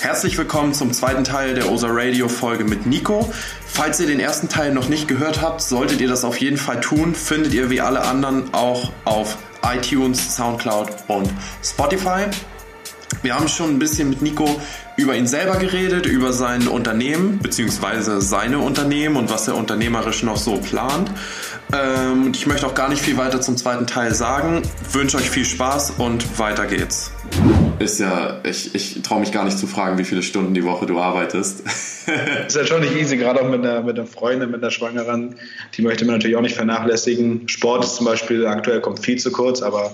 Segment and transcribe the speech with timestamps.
[0.00, 3.30] Herzlich willkommen zum zweiten Teil der OSA Radio Folge mit Nico.
[3.66, 6.80] Falls ihr den ersten Teil noch nicht gehört habt, solltet ihr das auf jeden Fall
[6.80, 7.14] tun.
[7.14, 11.30] Findet ihr wie alle anderen auch auf iTunes, Soundcloud und
[11.62, 12.24] Spotify.
[13.20, 14.58] Wir haben schon ein bisschen mit Nico
[14.96, 18.20] über ihn selber geredet, über sein Unternehmen bzw.
[18.20, 21.10] seine Unternehmen und was er unternehmerisch noch so plant.
[21.74, 24.62] Ähm, ich möchte auch gar nicht viel weiter zum zweiten Teil sagen.
[24.92, 27.10] Wünsche euch viel Spaß und weiter geht's.
[27.80, 30.84] Ist ja, ich, ich traue mich gar nicht zu fragen, wie viele Stunden die Woche
[30.84, 31.60] du arbeitest.
[32.46, 35.34] ist ja schon nicht easy, gerade auch mit einer, mit einer Freundin, mit einer Schwangeren.
[35.74, 37.48] Die möchte man natürlich auch nicht vernachlässigen.
[37.48, 39.92] Sport ist zum Beispiel aktuell kommt viel zu kurz, aber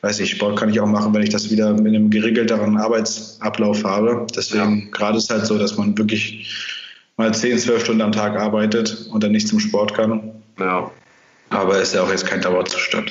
[0.00, 3.82] weiß ich, Sport kann ich auch machen, wenn ich das wieder mit einem geregelteren Arbeitsablauf
[3.82, 4.24] habe.
[4.36, 4.86] Deswegen ja.
[4.92, 6.56] gerade ist halt so, dass man wirklich
[7.16, 10.30] mal 10, 12 Stunden am Tag arbeitet und dann nicht zum Sport kann.
[10.60, 10.88] Ja.
[11.50, 13.10] Aber ist ja auch jetzt kein Dauerzustand.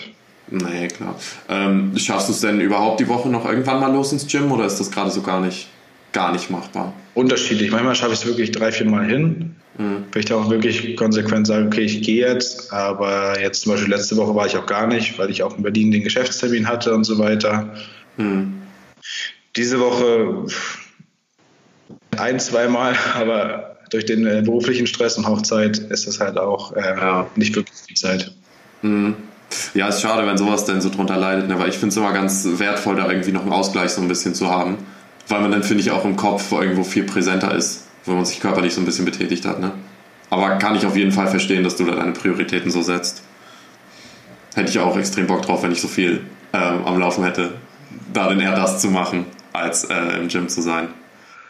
[0.49, 1.15] Nee, klar.
[1.49, 4.65] Ähm, schaffst du es denn überhaupt die Woche noch irgendwann mal los ins Gym oder
[4.65, 5.67] ist das gerade so gar nicht,
[6.13, 6.93] gar nicht machbar?
[7.15, 7.71] Unterschiedlich.
[7.71, 9.55] Manchmal schaffe ich es wirklich drei, vier Mal hin.
[9.77, 10.05] Mhm.
[10.11, 12.71] Wenn ich da auch wirklich konsequent sage, okay, ich gehe jetzt.
[12.71, 15.63] Aber jetzt zum Beispiel letzte Woche war ich auch gar nicht, weil ich auch in
[15.63, 17.75] Berlin den Geschäftstermin hatte und so weiter.
[18.15, 18.53] Mhm.
[19.55, 20.45] Diese Woche
[22.17, 26.95] ein, zweimal, aber durch den äh, beruflichen Stress und Hochzeit ist das halt auch äh,
[26.97, 27.27] ja.
[27.35, 28.33] nicht wirklich viel Zeit.
[28.81, 29.15] Mhm.
[29.73, 31.59] Ja, ist schade, wenn sowas denn so drunter leidet, ne?
[31.59, 34.33] weil ich finde es immer ganz wertvoll, da irgendwie noch einen Ausgleich so ein bisschen
[34.33, 34.77] zu haben.
[35.27, 38.39] Weil man dann, finde ich, auch im Kopf irgendwo viel präsenter ist, wo man sich
[38.39, 39.59] körperlich so ein bisschen betätigt hat.
[39.59, 39.71] Ne?
[40.29, 43.23] Aber kann ich auf jeden Fall verstehen, dass du da deine Prioritäten so setzt.
[44.55, 46.21] Hätte ich auch extrem Bock drauf, wenn ich so viel
[46.53, 47.55] ähm, am Laufen hätte,
[48.13, 50.87] da dann eher das zu machen, als äh, im Gym zu sein.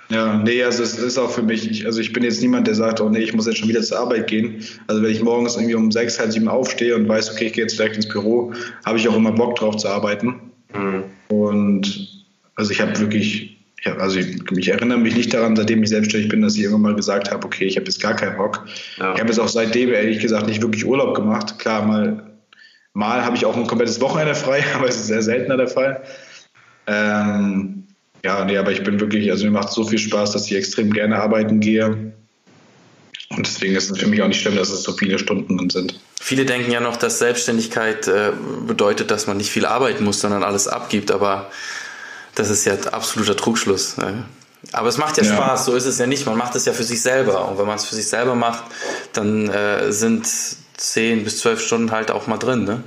[0.09, 2.75] Ja, nee, also es ist auch für mich, ich, also ich bin jetzt niemand, der
[2.75, 4.63] sagt, oh nee, ich muss jetzt schon wieder zur Arbeit gehen.
[4.87, 7.63] Also wenn ich morgens irgendwie um sechs, halb sieben aufstehe und weiß, okay, ich gehe
[7.63, 8.53] jetzt direkt ins Büro,
[8.85, 10.39] habe ich auch immer Bock drauf zu arbeiten.
[10.73, 11.03] Mhm.
[11.27, 15.89] Und also ich habe wirklich, ja, also ich, ich, erinnere mich nicht daran, seitdem ich
[15.89, 18.65] selbstständig bin, dass ich irgendwann mal gesagt habe, okay, ich habe jetzt gar keinen Bock.
[18.97, 19.13] Ja.
[19.13, 21.59] Ich habe jetzt auch seitdem ehrlich gesagt nicht wirklich Urlaub gemacht.
[21.59, 22.31] Klar, mal,
[22.93, 26.01] mal habe ich auch ein komplettes Wochenende frei, aber es ist sehr seltener der Fall.
[26.87, 27.86] Ähm,
[28.27, 30.91] ja, nee, aber ich bin wirklich, also mir macht so viel Spaß, dass ich extrem
[30.91, 32.11] gerne arbeiten gehe.
[33.29, 35.97] Und deswegen ist es für mich auch nicht schlimm, dass es so viele Stunden sind.
[36.19, 38.33] Viele denken ja noch, dass Selbstständigkeit äh,
[38.67, 41.09] bedeutet, dass man nicht viel arbeiten muss, sondern alles abgibt.
[41.09, 41.49] Aber
[42.35, 43.95] das ist ja absoluter Trugschluss.
[43.95, 44.25] Ne?
[44.73, 46.25] Aber es macht ja, ja, Spaß, so ist es ja nicht.
[46.25, 47.47] Man macht es ja für sich selber.
[47.47, 48.65] Und wenn man es für sich selber macht,
[49.13, 50.27] dann äh, sind
[50.75, 52.65] zehn bis zwölf Stunden halt auch mal drin.
[52.65, 52.83] Ne?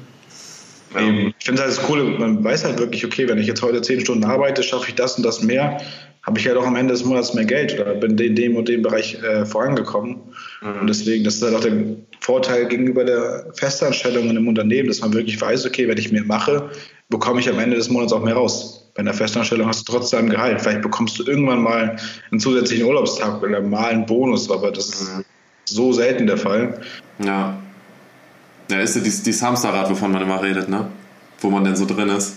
[0.96, 3.80] Ähm, ich finde es halt cool, man weiß halt wirklich, okay, wenn ich jetzt heute
[3.82, 5.80] zehn Stunden arbeite, schaffe ich das und das mehr,
[6.22, 8.68] habe ich halt auch am Ende des Monats mehr Geld oder bin in dem und
[8.68, 10.16] dem Bereich äh, vorangekommen.
[10.60, 10.80] Mhm.
[10.80, 11.72] Und deswegen, das ist halt auch der
[12.20, 16.24] Vorteil gegenüber der Festanstellung in einem Unternehmen, dass man wirklich weiß, okay, wenn ich mehr
[16.24, 16.70] mache,
[17.08, 18.90] bekomme ich am Ende des Monats auch mehr raus.
[18.94, 20.60] Bei einer Festanstellung hast du trotzdem Gehalt.
[20.60, 21.96] Vielleicht bekommst du irgendwann mal
[22.30, 25.24] einen zusätzlichen Urlaubstag oder mal einen Bonus, aber das ist mhm.
[25.64, 26.80] so selten der Fall.
[27.24, 27.56] Ja.
[28.70, 30.88] Ja, ist ja dieses, dieses Hamsterrad, wovon man immer redet, ne?
[31.41, 32.36] Wo man denn so drin ist.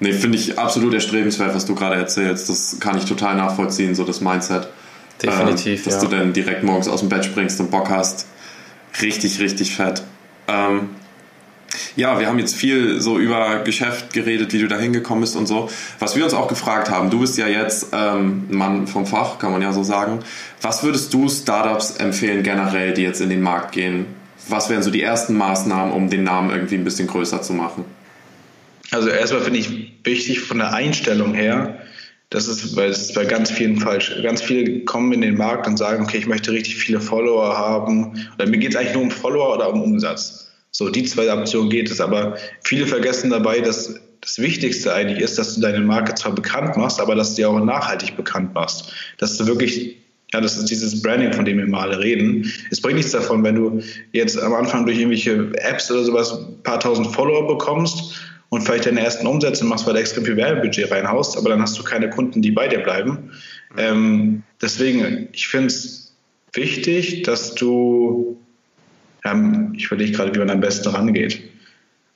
[0.00, 2.48] Nee, finde ich absolut erstrebenswert, was du gerade erzählst.
[2.48, 4.68] Das kann ich total nachvollziehen, so das Mindset.
[5.22, 5.82] Definitiv.
[5.82, 6.08] Äh, dass ja.
[6.08, 8.26] du dann direkt morgens aus dem Bett springst und Bock hast.
[9.00, 10.02] Richtig, richtig fett.
[10.48, 10.90] Ähm,
[11.96, 15.46] ja, wir haben jetzt viel so über Geschäft geredet, wie du da hingekommen bist und
[15.46, 15.70] so.
[15.98, 19.38] Was wir uns auch gefragt haben, du bist ja jetzt ähm, ein Mann vom Fach,
[19.38, 20.20] kann man ja so sagen.
[20.60, 24.06] Was würdest du Startups empfehlen generell, die jetzt in den Markt gehen?
[24.48, 27.84] Was wären so die ersten Maßnahmen, um den Namen irgendwie ein bisschen größer zu machen?
[28.90, 31.78] Also erstmal finde ich wichtig von der Einstellung her,
[32.32, 34.10] das ist, weil es ist bei ganz vielen falsch.
[34.22, 38.26] Ganz viele kommen in den Markt und sagen, okay, ich möchte richtig viele Follower haben.
[38.34, 40.50] Oder mir geht es eigentlich nur um Follower oder um Umsatz.
[40.70, 42.00] So, die zwei Optionen geht es.
[42.00, 46.78] Aber viele vergessen dabei, dass das Wichtigste eigentlich ist, dass du deine Marke zwar bekannt
[46.78, 48.90] machst, aber dass du sie auch nachhaltig bekannt machst.
[49.18, 49.98] Dass du wirklich
[50.32, 52.50] ja, das ist dieses Branding, von dem wir mal alle reden.
[52.70, 53.82] Es bringt nichts davon, wenn du
[54.12, 58.14] jetzt am Anfang durch irgendwelche Apps oder sowas ein paar tausend Follower bekommst
[58.48, 61.78] und vielleicht deine ersten Umsätze machst, weil du extrem viel Werbebudget reinhaust, aber dann hast
[61.78, 63.30] du keine Kunden, die bei dir bleiben.
[63.76, 66.14] Ähm, deswegen, ich finde es
[66.54, 68.38] wichtig, dass du,
[69.24, 71.40] ähm, ich überlege gerade, wie man am besten rangeht.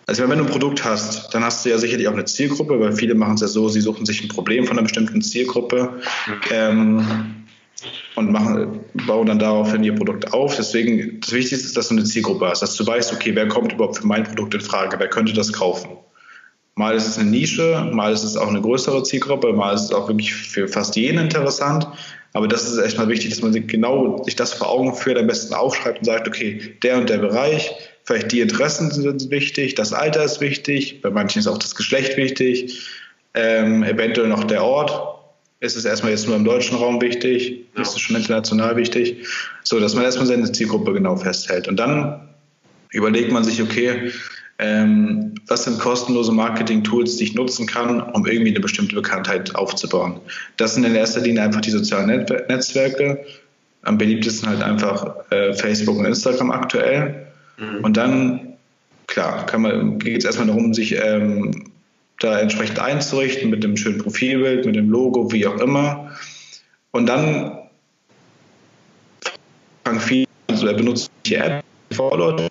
[0.06, 2.92] Also wenn du ein Produkt hast, dann hast du ja sicherlich auch eine Zielgruppe, weil
[2.92, 6.00] viele machen es ja so, sie suchen sich ein Problem von einer bestimmten Zielgruppe.
[6.50, 7.04] Ähm,
[8.14, 10.56] und machen, bauen dann daraufhin ihr Produkt auf.
[10.56, 13.72] Deswegen, das Wichtigste ist, dass du eine Zielgruppe hast, dass du weißt, okay, wer kommt
[13.72, 15.90] überhaupt für mein Produkt in Frage, wer könnte das kaufen.
[16.74, 19.92] Mal ist es eine Nische, mal ist es auch eine größere Zielgruppe, mal ist es
[19.92, 21.88] auch wirklich für fast jeden interessant.
[22.34, 25.26] Aber das ist erstmal wichtig, dass man sich genau sich das vor Augen führt, am
[25.26, 27.72] besten aufschreibt und sagt, okay, der und der Bereich,
[28.04, 32.18] vielleicht die Interessen sind wichtig, das Alter ist wichtig, bei manchen ist auch das Geschlecht
[32.18, 32.86] wichtig,
[33.32, 35.15] ähm, eventuell noch der Ort,
[35.60, 37.82] ist es erstmal jetzt nur im deutschen Raum wichtig, ja.
[37.82, 39.26] ist es schon international wichtig,
[39.62, 41.66] so dass man erstmal seine Zielgruppe genau festhält.
[41.68, 42.28] Und dann
[42.90, 44.10] überlegt man sich, okay,
[44.58, 50.20] ähm, was sind kostenlose Marketing-Tools, die ich nutzen kann, um irgendwie eine bestimmte Bekanntheit aufzubauen.
[50.56, 53.24] Das sind in erster Linie einfach die sozialen Net Netzwerke.
[53.82, 57.26] Am beliebtesten halt einfach äh, Facebook und Instagram aktuell.
[57.58, 57.84] Mhm.
[57.84, 58.54] Und dann,
[59.06, 59.46] klar,
[59.98, 61.70] geht es erstmal darum, sich ähm,
[62.20, 66.10] da entsprechend einzurichten mit dem schönen Profilbild, mit dem Logo, wie auch immer.
[66.92, 67.58] Und dann
[69.84, 72.48] fangen viele, also er benutzt die App, Follow,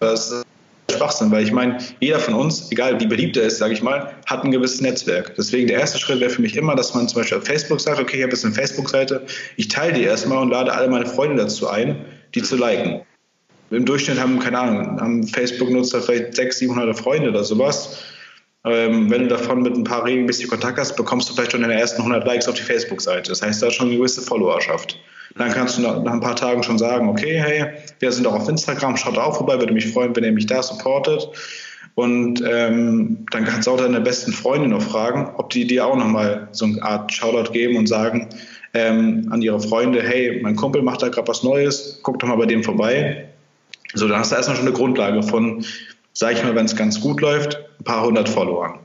[0.00, 0.46] das ist
[0.90, 4.12] Schwachsinn, weil ich meine, jeder von uns, egal wie beliebt er ist, sage ich mal,
[4.26, 5.34] hat ein gewisses Netzwerk.
[5.36, 8.00] Deswegen der erste Schritt wäre für mich immer, dass man zum Beispiel auf Facebook sagt,
[8.00, 9.24] okay, ich habe jetzt eine Facebook-Seite,
[9.56, 12.04] ich teile die erstmal und lade alle meine Freunde dazu ein,
[12.34, 13.02] die zu liken.
[13.70, 18.02] Im Durchschnitt haben, keine Ahnung, haben Facebook-Nutzer vielleicht 600, 700 Freunde oder sowas.
[18.64, 21.78] Ähm, wenn du davon mit ein paar regelmäßig Kontakt hast, bekommst du vielleicht schon deine
[21.78, 23.30] ersten 100 Likes auf die Facebook-Seite.
[23.30, 24.98] Das heißt, da ist schon eine gewisse Followerschaft.
[25.36, 27.66] Dann kannst du nach, nach, ein paar Tagen schon sagen, okay, hey,
[27.98, 30.62] wir sind auch auf Instagram, schaut auch vorbei, würde mich freuen, wenn ihr mich da
[30.62, 31.28] supportet.
[31.94, 35.96] Und ähm, dann kannst du auch deine besten Freunde noch fragen, ob die dir auch
[35.96, 38.28] nochmal so eine Art Shoutout geben und sagen
[38.74, 42.36] ähm, an ihre Freunde, hey, mein Kumpel macht da gerade was Neues, guck doch mal
[42.36, 43.28] bei dem vorbei.
[43.94, 45.64] So, dann hast du erstmal schon eine Grundlage von,
[46.12, 48.78] sag ich mal, wenn es ganz gut läuft, ein paar hundert Followern.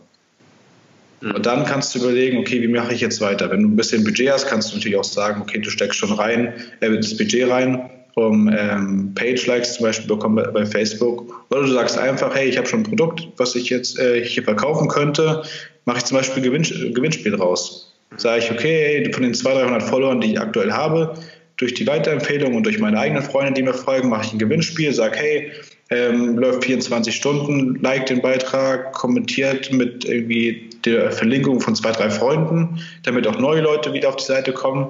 [1.21, 1.31] Mhm.
[1.31, 3.50] Und dann kannst du überlegen, okay, wie mache ich jetzt weiter?
[3.50, 6.13] Wenn du ein bisschen Budget hast, kannst du natürlich auch sagen, okay, du steckst schon
[6.13, 11.45] rein, äh, das Budget rein, um ähm, Page-Likes zum Beispiel bekommen bei, bei, Facebook.
[11.50, 14.44] Oder du sagst einfach, hey, ich habe schon ein Produkt, was ich jetzt äh, hier
[14.44, 15.44] verkaufen könnte,
[15.85, 17.94] mache ich zum Beispiel Gewinn, Gewinnspiel raus.
[18.15, 21.13] Sage ich, okay, von den 200, 300 Followern, die ich aktuell habe,
[21.57, 24.94] durch die Weiterempfehlung und durch meine eigenen Freunde, die mir folgen, mache ich ein Gewinnspiel,
[24.94, 25.51] sage, hey,
[25.89, 32.10] ähm, läuft 24 Stunden, liked den Beitrag, kommentiert mit irgendwie der Verlinkung von zwei, drei
[32.10, 34.88] Freunden, damit auch neue Leute wieder auf die Seite kommen.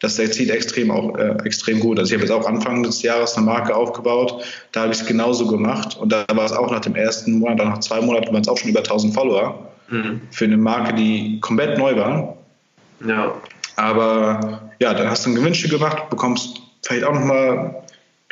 [0.00, 1.98] Das zieht extrem auch äh, extrem gut.
[1.98, 4.42] Also ich habe jetzt auch Anfang des Jahres eine Marke aufgebaut,
[4.72, 7.58] da habe ich es genauso gemacht und da war es auch nach dem ersten Monat,
[7.58, 10.22] nach zwei Monaten waren es auch schon über 1000 Follower mhm.
[10.30, 12.38] für eine Marke, die komplett neu war.
[13.06, 13.34] Ja.
[13.76, 17.82] Aber ja, dann hast du ein Gewinnspiel gemacht, bekommst vielleicht auch nochmal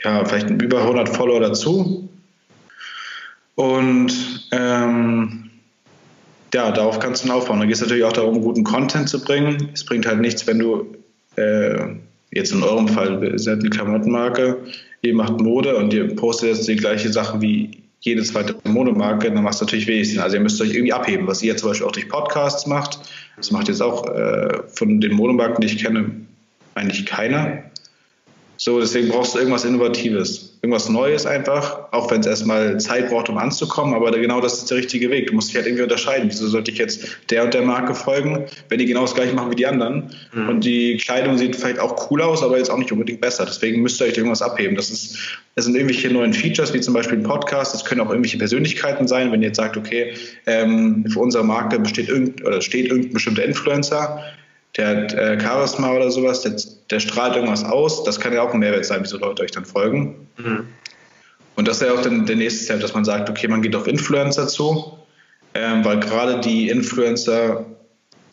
[0.04, 2.07] ja, vielleicht über 100 Follower dazu.
[3.58, 5.50] Und ähm,
[6.54, 7.58] ja, darauf kannst du aufbauen.
[7.58, 9.70] Da geht es natürlich auch darum, guten Content zu bringen.
[9.74, 10.86] Es bringt halt nichts, wenn du
[11.34, 11.88] äh,
[12.30, 14.58] jetzt in eurem Fall, ihr seid eine Klamottenmarke,
[15.02, 19.42] ihr macht Mode und ihr postet jetzt die gleiche Sache wie jede zweite Modemarke, dann
[19.42, 20.20] macht es natürlich wenig Sinn.
[20.20, 23.00] Also ihr müsst euch irgendwie abheben, was ihr zum Beispiel auch durch Podcasts macht.
[23.36, 26.12] Das macht jetzt auch äh, von den Modemarken, die ich kenne,
[26.76, 27.64] eigentlich keiner.
[28.60, 33.28] So, deswegen brauchst du irgendwas Innovatives, irgendwas Neues einfach, auch wenn es erstmal Zeit braucht,
[33.28, 35.28] um anzukommen, aber genau das ist der richtige Weg.
[35.28, 36.28] Du musst dich halt irgendwie unterscheiden.
[36.28, 39.52] Wieso sollte ich jetzt der und der Marke folgen, wenn die genau das gleiche machen
[39.52, 40.10] wie die anderen?
[40.32, 40.48] Mhm.
[40.48, 43.46] Und die Kleidung sieht vielleicht auch cool aus, aber jetzt auch nicht unbedingt besser.
[43.46, 44.74] Deswegen müsst ihr euch irgendwas abheben.
[44.74, 45.16] Das ist,
[45.54, 47.74] das sind irgendwelche neuen Features, wie zum Beispiel ein Podcast.
[47.74, 50.14] Das können auch irgendwelche Persönlichkeiten sein, wenn ihr jetzt sagt, okay,
[50.46, 54.20] ähm, für unsere Marke besteht irgend, oder steht irgendein bestimmter Influencer
[54.78, 56.54] der hat äh, Charisma oder sowas, der,
[56.90, 58.04] der, strahlt irgendwas aus.
[58.04, 60.28] Das kann ja auch ein Mehrwert sein, wieso Leute euch dann folgen.
[60.38, 60.68] Mhm.
[61.56, 63.74] Und das ist ja auch dann der nächste Step, dass man sagt, okay, man geht
[63.74, 64.96] auf Influencer zu,
[65.54, 67.66] ähm, weil gerade die Influencer,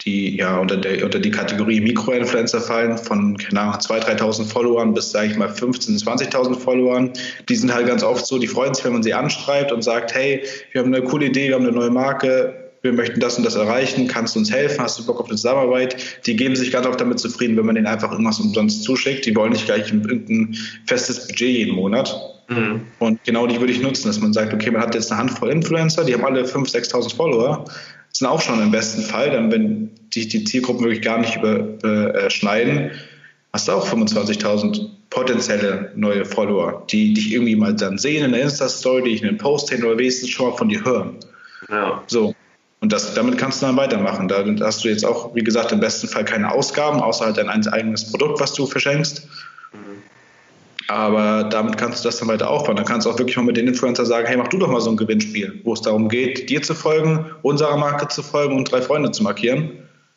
[0.01, 4.93] die ja unter, der, unter die Kategorie Mikroinfluencer fallen, von keine Ahnung, 2.000, 3.000 Followern
[4.93, 7.13] bis, sage ich mal, 15.000, 20.000 Followern,
[7.49, 10.13] die sind halt ganz oft so, die freuen sich, wenn man sie anschreibt und sagt,
[10.13, 13.43] hey, wir haben eine coole Idee, wir haben eine neue Marke, wir möchten das und
[13.43, 16.21] das erreichen, kannst du uns helfen, hast du Bock auf eine Zusammenarbeit?
[16.25, 19.25] Die geben sich ganz oft damit zufrieden, wenn man denen einfach irgendwas umsonst zuschickt.
[19.25, 22.15] Die wollen nicht gleich irgendein festes Budget jeden Monat.
[22.47, 22.81] Mhm.
[22.99, 25.49] Und genau die würde ich nutzen, dass man sagt, okay, man hat jetzt eine Handvoll
[25.49, 27.65] Influencer, die haben alle 5.000, 6.000 Follower.
[27.65, 31.35] Das sind auch schon im besten Fall, dann wenn sich die Zielgruppen wirklich gar nicht
[31.35, 32.91] überschneiden,
[33.51, 38.43] hast du auch 25.000 potenzielle neue Follower, die dich irgendwie mal dann sehen in der
[38.43, 41.17] Insta-Story, die ich in den Post sehen oder wenigstens schon mal von dir hören.
[41.69, 42.03] Ja.
[42.07, 42.35] So.
[42.81, 44.27] Und das, damit kannst du dann weitermachen.
[44.27, 47.49] Da hast du jetzt auch, wie gesagt, im besten Fall keine Ausgaben, außer halt dein
[47.49, 49.27] eigenes Produkt, was du verschenkst.
[50.87, 52.75] Aber damit kannst du das dann weiter aufbauen.
[52.75, 54.81] Dann kannst du auch wirklich mal mit den Influencern sagen, hey, mach du doch mal
[54.81, 58.71] so ein Gewinnspiel, wo es darum geht, dir zu folgen, unserer Marke zu folgen und
[58.71, 59.71] drei Freunde zu markieren.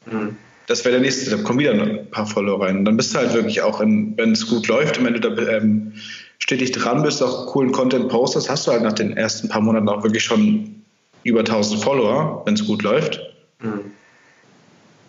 [0.04, 0.36] Mhm.
[0.66, 1.44] Das wäre der nächste Step.
[1.44, 2.78] Kommen wieder ein paar Follower rein.
[2.78, 5.34] Und dann bist du halt wirklich auch, wenn es gut läuft und wenn du da
[5.50, 5.94] ähm,
[6.38, 9.88] stetig dran bist, auch coolen Content postest, hast du halt nach den ersten paar Monaten
[9.88, 10.77] auch wirklich schon
[11.22, 13.20] über 1000 Follower, wenn es gut läuft.
[13.60, 13.92] Mhm.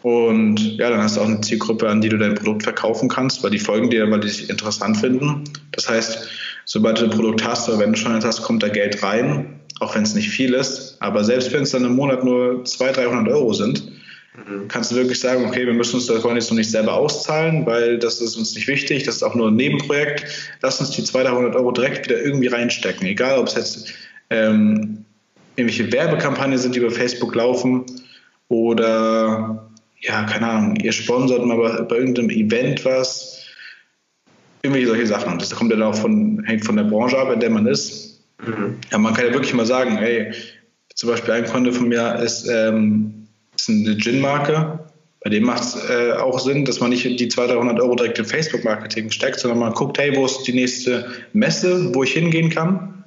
[0.01, 3.43] Und ja, dann hast du auch eine Zielgruppe, an die du dein Produkt verkaufen kannst,
[3.43, 5.43] weil die folgen dir, weil die sich interessant finden.
[5.73, 6.29] Das heißt,
[6.65, 9.59] sobald du ein Produkt hast oder wenn du schon eins hast, kommt da Geld rein,
[9.81, 10.95] auch wenn es nicht viel ist.
[10.99, 13.91] Aber selbst wenn es dann im Monat nur 200, 300 Euro sind,
[14.37, 14.69] mhm.
[14.69, 17.99] kannst du wirklich sagen, okay, wir müssen uns das jetzt noch nicht selber auszahlen, weil
[17.99, 20.25] das ist uns nicht wichtig, das ist auch nur ein Nebenprojekt.
[20.61, 23.93] Lass uns die 200, 300 Euro direkt wieder irgendwie reinstecken, egal ob es jetzt
[24.29, 25.03] ähm,
[25.59, 27.85] irgendwelche Werbekampagnen sind, die über Facebook laufen
[28.47, 29.69] oder
[30.01, 33.45] ja, keine Ahnung, ihr sponsert mal bei, bei irgendeinem Event was,
[34.61, 35.39] irgendwelche solche Sachen.
[35.39, 38.21] Das kommt dann auch von, hängt von der Branche ab, in der man ist.
[38.45, 38.77] Mhm.
[38.91, 40.31] Ja, man kann ja wirklich mal sagen, hey,
[40.95, 44.79] zum Beispiel ein Kunde von mir ist, ähm, ist eine Gin-Marke.
[45.21, 48.19] Bei dem macht es äh, auch Sinn, dass man nicht die 200, 300 Euro direkt
[48.19, 52.49] in Facebook-Marketing steckt, sondern man guckt, hey, wo ist die nächste Messe, wo ich hingehen
[52.49, 52.98] kann?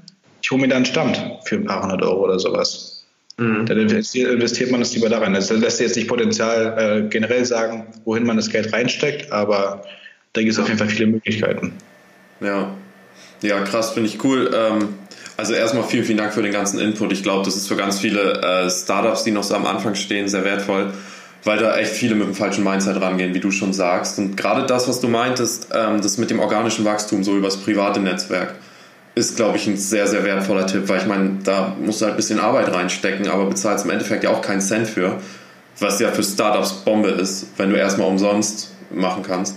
[0.42, 3.04] Ich hole mir da einen Stand für ein paar hundert Euro oder sowas.
[3.38, 3.66] Mhm.
[3.66, 5.32] Dann investiert man es lieber da rein.
[5.32, 9.84] Das lässt sich jetzt nicht potenziell äh, generell sagen, wohin man das Geld reinsteckt, aber
[10.32, 11.74] da gibt es auf jeden Fall viele Möglichkeiten.
[12.40, 12.74] Ja,
[13.42, 14.50] ja krass, finde ich cool.
[14.54, 14.94] Ähm,
[15.36, 17.12] also erstmal vielen, vielen Dank für den ganzen Input.
[17.12, 20.28] Ich glaube, das ist für ganz viele äh, Startups, die noch so am Anfang stehen,
[20.28, 20.92] sehr wertvoll,
[21.44, 24.18] weil da echt viele mit dem falschen Mindset rangehen, wie du schon sagst.
[24.18, 28.00] Und gerade das, was du meintest, ähm, das mit dem organischen Wachstum, so übers private
[28.00, 28.54] Netzwerk,
[29.14, 32.14] ist, glaube ich, ein sehr, sehr wertvoller Tipp, weil ich meine, da musst du halt
[32.14, 35.18] ein bisschen Arbeit reinstecken, aber bezahlst im Endeffekt ja auch keinen Cent für,
[35.78, 39.56] was ja für Startups Bombe ist, wenn du erstmal umsonst machen kannst.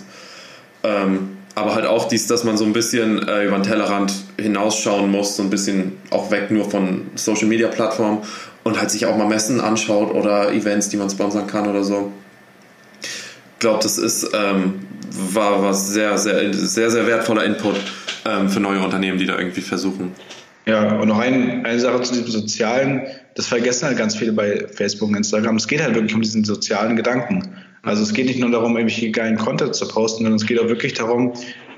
[0.83, 5.09] Ähm, aber halt auch dies, dass man so ein bisschen äh, über den Tellerrand hinausschauen
[5.09, 8.19] muss, so ein bisschen auch weg nur von Social Media Plattformen
[8.65, 12.11] und halt sich auch mal Messen anschaut oder Events, die man sponsern kann oder so.
[13.65, 14.75] Ich glaube, das ist ähm,
[15.33, 17.73] war, war sehr, sehr, sehr, sehr wertvoller Input
[18.23, 20.11] ähm, für neue Unternehmen, die da irgendwie versuchen.
[20.67, 24.67] Ja, und noch ein, eine Sache zu diesem sozialen, das vergessen halt ganz viele bei
[24.71, 25.55] Facebook und Instagram.
[25.55, 27.55] Es geht halt wirklich um diesen sozialen Gedanken.
[27.81, 30.67] Also es geht nicht nur darum, irgendwelche geilen Content zu posten, sondern es geht auch
[30.67, 31.33] wirklich darum,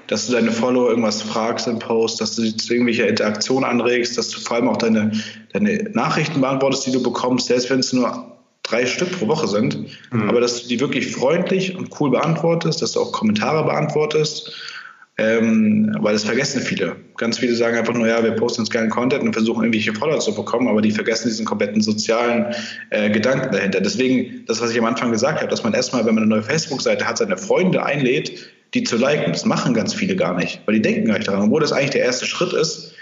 [0.07, 4.27] dass du deine Follower irgendwas fragst im Post, dass du zu irgendwelcher Interaktion anregst, dass
[4.27, 5.13] du vor allem auch deine,
[5.53, 8.36] deine Nachrichten beantwortest, die du bekommst, selbst wenn es nur
[8.67, 10.29] drei Stück pro Woche sind, mhm.
[10.29, 14.51] aber dass du die wirklich freundlich und cool beantwortest, dass du auch Kommentare beantwortest
[15.19, 16.95] ähm, weil das vergessen viele.
[17.17, 20.19] Ganz viele sagen einfach nur, ja, wir posten uns gerne Content und versuchen irgendwelche Follower
[20.19, 22.53] zu bekommen, aber die vergessen diesen kompletten sozialen
[22.91, 23.81] äh, Gedanken dahinter.
[23.81, 26.43] Deswegen, das, was ich am Anfang gesagt habe, dass man erstmal, wenn man eine neue
[26.43, 29.31] Facebook-Seite hat, seine Freunde einlädt, die zu liken.
[29.31, 31.45] Das machen ganz viele gar nicht, weil die denken gar nicht daran.
[31.45, 32.93] Obwohl das eigentlich der erste Schritt ist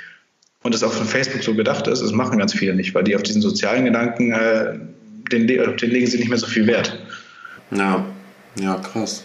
[0.63, 3.17] und es auch von Facebook so gedacht ist, das machen ganz viele nicht, weil die
[3.17, 4.79] auf diesen sozialen Gedanken, äh,
[5.31, 6.97] den, den legen sie nicht mehr so viel Wert.
[7.71, 8.05] Ja,
[8.59, 9.23] ja, krass.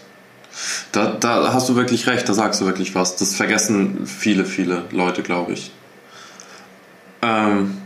[0.91, 3.15] Da, da hast du wirklich recht, da sagst du wirklich was.
[3.15, 5.71] Das vergessen viele, viele Leute, glaube ich.
[7.21, 7.77] Ähm,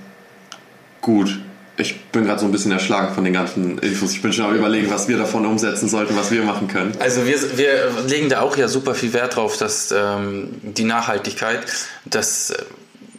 [1.01, 1.39] gut.
[1.77, 4.13] Ich bin gerade so ein bisschen erschlagen von den ganzen Infos.
[4.13, 6.93] Ich bin schon am überlegen, was wir davon umsetzen sollten, was wir machen können.
[6.99, 11.65] Also wir, wir legen da auch ja super viel Wert drauf, dass ähm, die Nachhaltigkeit,
[12.05, 12.53] dass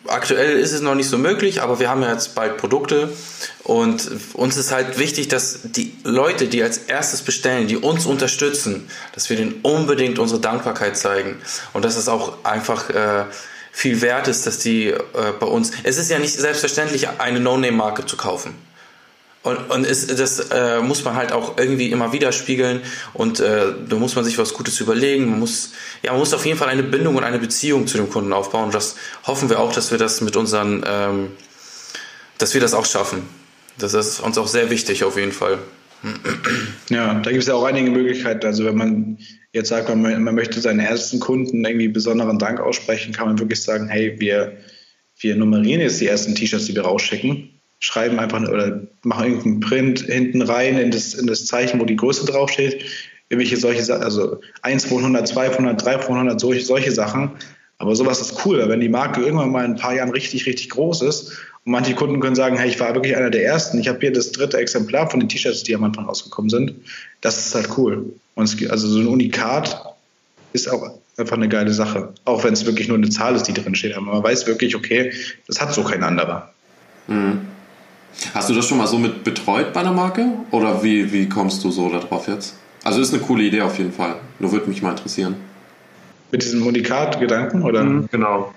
[0.08, 3.10] aktuell ist es noch nicht so möglich, aber wir haben ja jetzt bald Produkte
[3.62, 8.88] und uns ist halt wichtig, dass die Leute, die als erstes bestellen, die uns unterstützen,
[9.14, 11.36] dass wir denen unbedingt unsere Dankbarkeit zeigen
[11.72, 13.24] und dass es auch einfach äh,
[13.72, 14.98] viel wert ist, dass die äh,
[15.38, 15.72] bei uns.
[15.82, 18.65] Es ist ja nicht selbstverständlich, eine No-Name-Marke zu kaufen.
[19.46, 22.80] Und, und ist, das äh, muss man halt auch irgendwie immer widerspiegeln
[23.14, 25.30] und äh, da muss man sich was Gutes überlegen.
[25.30, 25.72] Man muss,
[26.02, 28.64] ja, man muss auf jeden Fall eine Bindung und eine Beziehung zu dem Kunden aufbauen.
[28.64, 31.28] Und das hoffen wir auch, dass wir das mit unseren, ähm,
[32.38, 33.22] dass wir das auch schaffen.
[33.78, 35.58] Das ist uns auch sehr wichtig auf jeden Fall.
[36.90, 38.44] Ja, da gibt es ja auch einige Möglichkeiten.
[38.46, 39.18] Also wenn man
[39.52, 43.62] jetzt sagt, man, man möchte seinen ersten Kunden irgendwie besonderen Dank aussprechen, kann man wirklich
[43.62, 44.56] sagen, hey, wir,
[45.20, 50.00] wir nummerieren jetzt die ersten T-Shirts, die wir rausschicken schreiben einfach oder machen irgendeinen Print
[50.00, 52.84] hinten rein in das, in das Zeichen, wo die Größe draufsteht.
[53.28, 56.92] Irgendwelche solche Sachen, also 1 von 100, 2 von 100, 3 von 100, solche, solche
[56.92, 57.32] Sachen.
[57.78, 60.46] Aber sowas ist cool, weil wenn die Marke irgendwann mal in ein paar Jahren richtig,
[60.46, 61.32] richtig groß ist
[61.64, 64.12] und manche Kunden können sagen, hey, ich war wirklich einer der Ersten, ich habe hier
[64.12, 66.74] das dritte Exemplar von den T-Shirts, die am Anfang rausgekommen sind,
[67.20, 68.14] das ist halt cool.
[68.34, 69.84] Und es, also so ein Unikat
[70.54, 72.14] ist auch einfach eine geile Sache.
[72.24, 73.94] Auch wenn es wirklich nur eine Zahl ist, die drin steht.
[73.94, 75.12] Aber man weiß wirklich, okay,
[75.46, 76.52] das hat so kein anderer.
[77.08, 77.46] Mhm.
[78.34, 80.26] Hast du das schon mal so mit betreut bei einer Marke?
[80.50, 82.54] Oder wie, wie kommst du so darauf jetzt?
[82.84, 84.16] Also ist eine coole Idee auf jeden Fall.
[84.38, 85.36] Nur würde mich mal interessieren.
[86.30, 87.84] Mit diesem Unikat-Gedanken, oder?
[87.84, 88.52] Mhm, genau.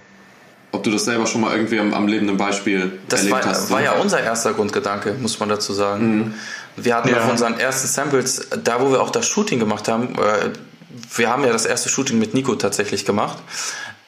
[0.71, 3.63] Ob du das selber schon mal irgendwie am, am lebenden Beispiel das erlebt war, hast.
[3.63, 6.17] Das war ja unser erster Grundgedanke, muss man dazu sagen.
[6.17, 6.33] Mhm.
[6.75, 7.17] Wir hatten ja.
[7.17, 10.51] auf unseren ersten Samples, da wo wir auch das Shooting gemacht haben, äh,
[11.15, 13.37] wir haben ja das erste Shooting mit Nico tatsächlich gemacht.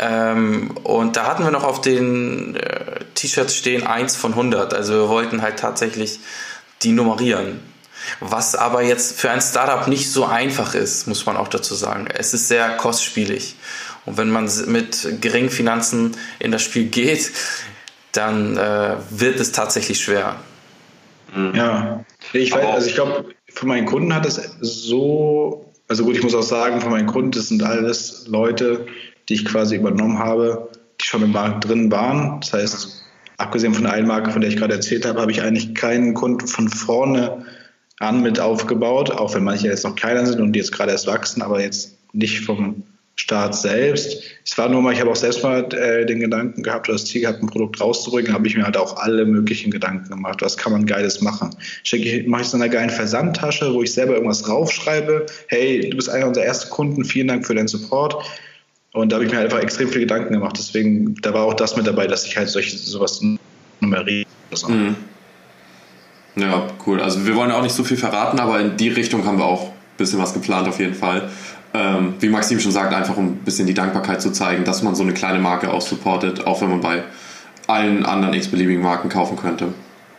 [0.01, 4.73] Ähm, und da hatten wir noch auf den äh, T-Shirts stehen 1 von 100.
[4.73, 6.19] Also wir wollten halt tatsächlich
[6.81, 7.59] die nummerieren.
[8.19, 12.07] Was aber jetzt für ein Startup nicht so einfach ist, muss man auch dazu sagen.
[12.11, 13.55] Es ist sehr kostspielig.
[14.05, 17.31] Und wenn man mit geringen Finanzen in das Spiel geht,
[18.11, 20.37] dann äh, wird es tatsächlich schwer.
[21.53, 22.03] Ja,
[22.33, 26.35] ich weiß, also ich glaube, von meinen Kunden hat es so, also gut, ich muss
[26.35, 28.85] auch sagen, von meinen Kunden, das sind alles Leute,
[29.31, 30.67] die ich quasi übernommen habe,
[30.99, 32.41] die schon im Markt drin waren.
[32.41, 33.03] Das heißt,
[33.37, 36.13] abgesehen von der einen Marke, von der ich gerade erzählt habe, habe ich eigentlich keinen
[36.13, 37.45] Kunden von vorne
[37.99, 41.07] an mit aufgebaut, auch wenn manche jetzt noch kleiner sind und die jetzt gerade erst
[41.07, 42.83] wachsen, aber jetzt nicht vom
[43.15, 44.21] Start selbst.
[44.45, 47.05] Es war nur mal, ich habe auch selbst mal äh, den Gedanken gehabt, oder das
[47.05, 50.41] Ziel gehabt, ein Produkt rauszubringen, habe ich mir halt auch alle möglichen Gedanken gemacht.
[50.41, 51.55] Was kann man Geiles machen?
[51.83, 55.25] Ich, mache ich so eine geile Versandtasche, wo ich selber irgendwas raufschreibe.
[55.47, 58.25] Hey, du bist einer unserer ersten Kunden, vielen Dank für deinen Support.
[58.93, 60.55] Und da habe ich mir halt einfach extrem viel Gedanken gemacht.
[60.57, 63.21] Deswegen, da war auch das mit dabei, dass ich halt solche, sowas
[63.79, 64.27] nummeriere.
[64.67, 64.95] Mhm.
[66.35, 67.01] Ja, cool.
[67.01, 69.69] Also wir wollen auch nicht so viel verraten, aber in die Richtung haben wir auch
[69.69, 71.29] ein bisschen was geplant auf jeden Fall
[71.73, 74.95] ähm, wie Maxim schon sagt, einfach um ein bisschen die Dankbarkeit zu zeigen, dass man
[74.95, 77.03] so eine kleine Marke auch supportet, auch wenn man bei
[77.67, 79.73] allen anderen x-beliebigen Marken kaufen könnte.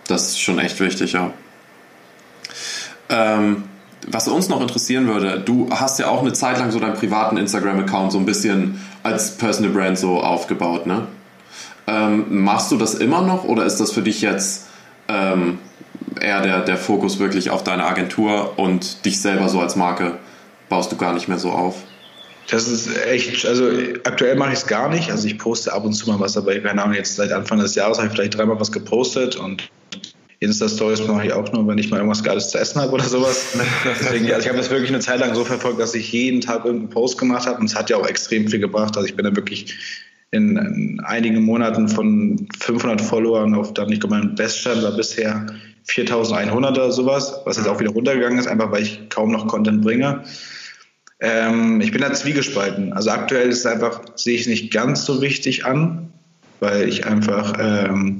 [0.06, 1.32] Das ist schon echt wichtig, ja.
[3.08, 3.64] Ähm,
[4.08, 7.36] was uns noch interessieren würde, du hast ja auch eine Zeit lang so deinen privaten
[7.36, 11.06] Instagram-Account so ein bisschen als Personal Brand so aufgebaut, ne?
[11.86, 14.68] Ähm, machst du das immer noch oder ist das für dich jetzt
[15.08, 15.58] ähm,
[16.20, 20.18] eher der, der Fokus wirklich auf deine Agentur und dich selber so als Marke
[20.68, 21.76] baust du gar nicht mehr so auf?
[22.48, 23.68] Das ist echt, also
[24.04, 25.10] aktuell mache ich es gar nicht.
[25.10, 27.74] Also ich poste ab und zu mal was, aber keine Ahnung, jetzt seit Anfang des
[27.74, 29.68] Jahres habe ich vielleicht dreimal was gepostet und
[30.42, 33.54] Insta-Stories mache ich auch nur, wenn ich mal irgendwas Geiles zu essen habe oder sowas.
[33.84, 36.64] Deswegen, also ich habe das wirklich eine Zeit lang so verfolgt, dass ich jeden Tag
[36.64, 38.96] irgendeinen Post gemacht habe und es hat ja auch extrem viel gebracht.
[38.96, 39.74] Also ich bin dann wirklich
[40.32, 45.46] in, in einigen Monaten von 500 Followern auf dann, ich glaube, mein Beststand war bisher
[45.84, 49.82] 4100 oder sowas, was jetzt auch wieder runtergegangen ist, einfach weil ich kaum noch Content
[49.82, 50.22] bringe.
[51.20, 52.92] Ähm, ich bin da zwiegespalten.
[52.92, 56.12] Also aktuell ist es einfach, sehe ich es nicht ganz so wichtig an,
[56.60, 58.18] weil ich einfach, ähm,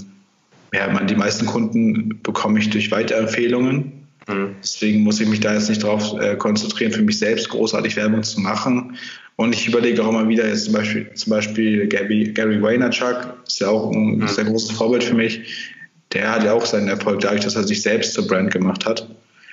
[0.73, 3.93] ja, man, die meisten Kunden bekomme ich durch Weiterempfehlungen.
[4.29, 4.57] Mhm.
[4.63, 8.23] Deswegen muss ich mich da jetzt nicht darauf äh, konzentrieren, für mich selbst großartig Werbung
[8.23, 8.97] zu machen.
[9.37, 13.61] Und ich überlege auch immer wieder, jetzt zum Beispiel, zum Beispiel Gary, Gary Vaynerchuk ist
[13.61, 14.29] ja auch ein mhm.
[14.29, 15.73] sehr großes Vorbild für mich.
[16.13, 19.09] Der hat ja auch seinen Erfolg dadurch, dass er sich selbst zur Brand gemacht hat.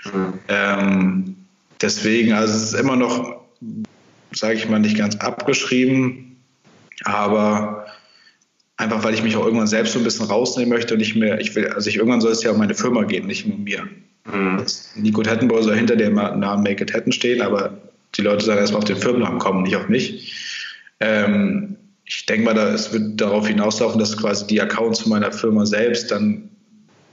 [0.05, 0.34] Mhm.
[0.49, 1.36] Ähm,
[1.82, 3.39] deswegen, also es ist immer noch
[4.32, 6.38] sage ich mal, nicht ganz abgeschrieben,
[7.03, 7.86] aber
[8.79, 11.39] einfach weil ich mich auch irgendwann selbst so ein bisschen rausnehmen möchte und ich mir,
[11.39, 13.63] ich will, also ich irgendwann soll es ja um meine Firma gehen, nicht nur um
[13.65, 13.83] mir.
[14.25, 14.65] Mhm.
[14.95, 17.77] Nico Tettenbauer soll hinter dem Namen Make It Hatten stehen, aber
[18.15, 20.33] die Leute sollen erstmal auf den Firmennamen kommen, nicht auf mich.
[21.01, 25.31] Ähm, ich denke mal, da, es wird darauf hinauslaufen, dass quasi die Accounts von meiner
[25.31, 26.49] Firma selbst dann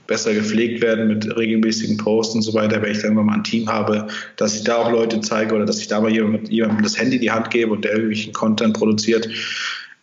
[0.07, 3.67] besser gepflegt werden mit regelmäßigen Posts und so weiter, wenn ich dann mal ein Team
[3.67, 6.97] habe, dass ich da auch Leute zeige oder dass ich da mal jemandem, jemandem das
[6.97, 9.27] Handy in die Hand gebe und der irgendwelchen Content produziert.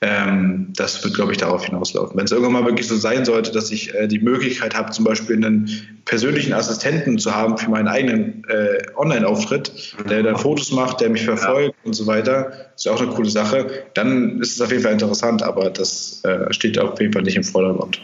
[0.06, 2.14] Ähm, das wird, glaube ich, darauf hinauslaufen.
[2.14, 5.06] Wenn es irgendwann mal wirklich so sein sollte, dass ich äh, die Möglichkeit habe, zum
[5.06, 5.70] Beispiel einen
[6.04, 11.24] persönlichen Assistenten zu haben für meinen eigenen äh, Online-Auftritt, der dann Fotos macht, der mich
[11.24, 11.86] verfolgt ja.
[11.86, 14.92] und so weiter, ist ja auch eine coole Sache, dann ist es auf jeden Fall
[14.92, 18.02] interessant, aber das äh, steht auf jeden Fall nicht im Vordergrund.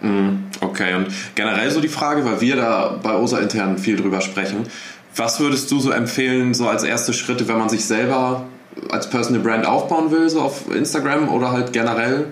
[0.00, 0.46] Mhm.
[0.60, 1.06] Okay, und
[1.36, 4.66] generell so die Frage, weil wir da bei OSA intern viel drüber sprechen.
[5.14, 8.46] Was würdest du so empfehlen, so als erste Schritte, wenn man sich selber
[8.90, 12.26] als Personal Brand aufbauen will, so auf Instagram oder halt generell?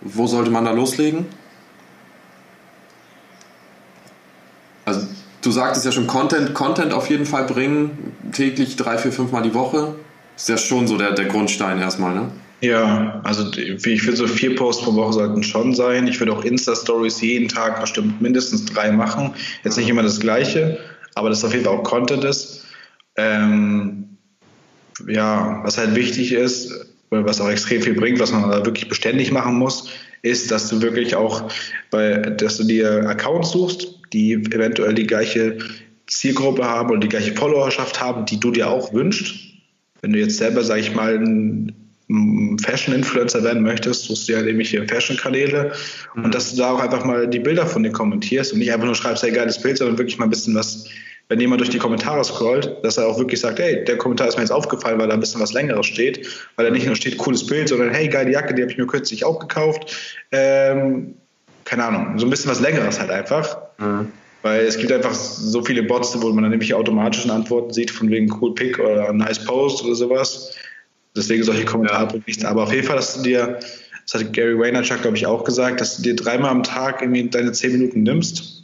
[0.00, 1.26] Wo sollte man da loslegen?
[4.84, 5.06] Also,
[5.42, 9.42] du sagtest ja schon Content, Content auf jeden Fall bringen, täglich drei, vier, fünf Mal
[9.42, 9.94] die Woche.
[10.36, 12.30] Ist ja schon so der, der Grundstein erstmal, ne?
[12.62, 16.06] Ja, also ich finde so vier Posts pro Woche sollten schon sein.
[16.06, 19.32] Ich würde auch Insta-Stories jeden Tag bestimmt mindestens drei machen.
[19.64, 20.78] Jetzt nicht immer das Gleiche,
[21.14, 22.66] aber das auf jeden Fall auch Content ist.
[23.16, 24.18] Ähm,
[25.06, 29.32] ja, was halt wichtig ist, was auch extrem viel bringt, was man da wirklich beständig
[29.32, 29.90] machen muss,
[30.22, 31.50] ist, dass du wirklich auch,
[31.90, 35.58] bei, dass du dir Accounts suchst, die eventuell die gleiche
[36.06, 39.36] Zielgruppe haben oder die gleiche Followerschaft haben, die du dir auch wünschst.
[40.02, 44.70] Wenn du jetzt selber, sag ich mal, ein Fashion-Influencer werden möchtest, suchst du ja nämlich
[44.70, 45.72] hier Fashion-Kanäle
[46.14, 46.24] mhm.
[46.24, 48.86] und dass du da auch einfach mal die Bilder von denen kommentierst und nicht einfach
[48.86, 50.86] nur schreibst, hey, geiles Bild, sondern wirklich mal ein bisschen was,
[51.30, 54.34] wenn jemand durch die Kommentare scrollt, dass er auch wirklich sagt, hey, der Kommentar ist
[54.34, 57.18] mir jetzt aufgefallen, weil da ein bisschen was Längeres steht, weil da nicht nur steht,
[57.18, 59.96] cooles Bild, sondern hey, geile Jacke, die habe ich mir kürzlich auch gekauft.
[60.32, 61.14] Ähm,
[61.64, 63.58] keine Ahnung, so ein bisschen was Längeres halt einfach.
[63.78, 64.08] Mhm.
[64.42, 68.10] Weil es gibt einfach so viele Bots, wo man dann nämlich automatischen Antworten sieht, von
[68.10, 70.56] wegen cool Pick oder nice Post oder sowas.
[71.14, 72.18] Deswegen solche Kommentare ja.
[72.18, 72.46] berichten.
[72.46, 73.60] Aber auf jeden Fall, dass du dir,
[74.04, 77.28] das hat Gary Vaynerchuk, glaube ich, auch gesagt, dass du dir dreimal am Tag irgendwie
[77.28, 78.59] deine zehn Minuten nimmst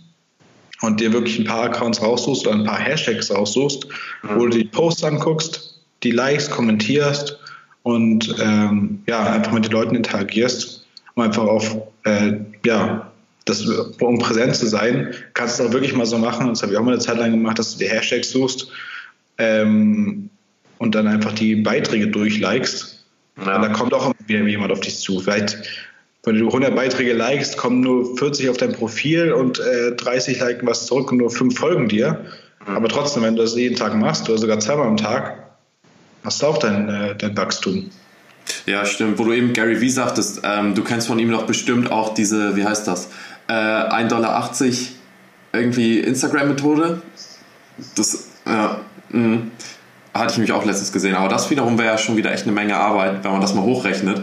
[0.82, 3.86] und dir wirklich ein paar Accounts raussuchst oder ein paar Hashtags raussuchst,
[4.22, 4.28] mhm.
[4.36, 7.38] wo du die Posts anguckst, die Likes, kommentierst
[7.82, 12.34] und ähm, ja, einfach mit den Leuten interagierst, um einfach auf äh,
[12.64, 13.12] ja,
[13.46, 16.48] das, um präsent zu sein, kannst du es auch wirklich mal so machen.
[16.48, 18.68] Das habe ich auch mal eine Zeit lang gemacht, dass du die Hashtags suchst
[19.38, 20.28] ähm,
[20.78, 23.04] und dann einfach die Beiträge durchlikest.
[23.38, 23.56] Ja.
[23.56, 25.20] Und da kommt auch wieder jemand auf dich zu.
[25.20, 25.62] Vielleicht,
[26.26, 30.66] wenn du 100 Beiträge likest, kommen nur 40 auf dein Profil und äh, 30 liken
[30.66, 32.26] was zurück und nur 5 folgen dir.
[32.66, 32.76] Mhm.
[32.76, 35.44] Aber trotzdem, wenn du das jeden Tag machst oder sogar zweimal am Tag,
[36.24, 37.90] hast du auch dein, äh, dein Wachstum.
[38.66, 39.18] Ja, stimmt.
[39.18, 42.56] Wo du eben Gary Vee sagtest, ähm, du kennst von ihm doch bestimmt auch diese,
[42.56, 43.08] wie heißt das,
[43.48, 44.50] äh, 1,80 Dollar
[45.52, 47.02] irgendwie Instagram-Methode.
[47.94, 49.38] Das, ja, mh,
[50.12, 51.14] hatte ich mich auch letztens gesehen.
[51.14, 53.62] Aber das wiederum wäre ja schon wieder echt eine Menge Arbeit, wenn man das mal
[53.62, 54.22] hochrechnet,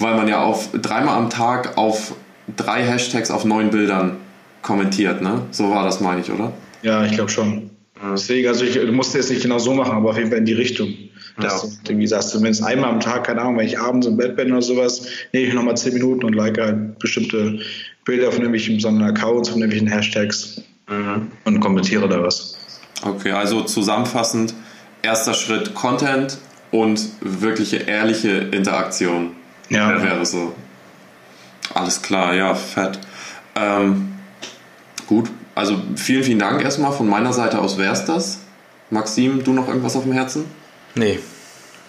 [0.00, 2.14] weil man ja auf dreimal am Tag auf
[2.56, 4.16] drei Hashtags auf neun Bildern
[4.62, 5.42] kommentiert, ne?
[5.50, 6.52] So war das, meine ich, oder?
[6.82, 7.70] Ja, ich glaube schon.
[8.12, 10.46] Deswegen, also ich, du musst es nicht genau so machen, aber auf jeden Fall in
[10.46, 10.94] die Richtung.
[11.38, 11.68] Dass ja.
[11.84, 14.52] du, wie sagst, zumindest einmal am Tag, keine Ahnung, wenn ich abends im Bett bin
[14.52, 17.60] oder sowas, nehme ich nochmal zehn Minuten und like halt bestimmte
[18.04, 21.28] Bilder von irgendwelchen besonderen Accounts, von irgendwelchen Hashtags mhm.
[21.44, 22.58] und kommentiere da was.
[23.02, 24.54] Okay, also zusammenfassend,
[25.02, 26.38] erster Schritt Content
[26.70, 29.30] und wirkliche ehrliche Interaktion.
[29.70, 30.02] Ja.
[30.02, 30.54] Wäre so.
[31.72, 32.98] Alles klar, ja, fett.
[33.54, 34.14] Ähm,
[35.06, 38.40] gut, also vielen, vielen Dank erstmal von meiner Seite aus wäre es das.
[38.90, 40.44] Maxim, du noch irgendwas auf dem Herzen?
[40.96, 41.20] Nee,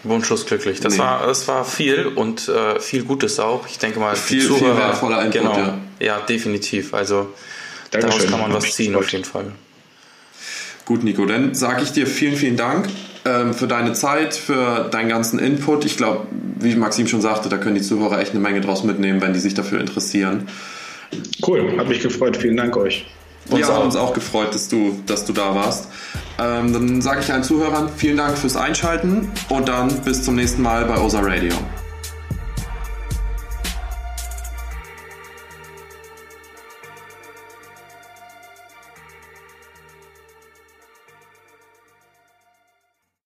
[0.04, 0.80] Wunschlos glücklich.
[0.80, 1.00] Das, nee.
[1.00, 3.68] war, das war viel und äh, viel Gutes auch.
[3.68, 5.78] Ich denke mal, viel, Zuhörer, viel wertvoller Input, genau, ja.
[6.00, 6.20] ja.
[6.22, 6.94] definitiv.
[6.94, 7.34] Also
[7.92, 8.10] Dankeschön.
[8.10, 9.52] daraus kann man was ziehen auf jeden Fall.
[10.86, 12.90] Gut, Nico, dann sage ich dir vielen, vielen Dank
[13.26, 15.86] ähm, für deine Zeit, für deinen ganzen Input.
[15.86, 16.26] Ich glaube,
[16.60, 19.40] wie Maxim schon sagte, da können die Zuhörer echt eine Menge draus mitnehmen, wenn die
[19.40, 20.48] sich dafür interessieren.
[21.46, 22.38] Cool, hat mich gefreut.
[22.38, 23.06] Vielen Dank euch.
[23.50, 25.88] Uns ja, hat uns auch gefreut, dass du, dass du da warst.
[26.40, 30.62] Ähm, dann sage ich allen Zuhörern vielen Dank fürs Einschalten und dann bis zum nächsten
[30.62, 31.54] Mal bei OSA Radio.